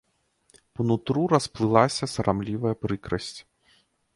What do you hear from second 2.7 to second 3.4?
прыкрасць.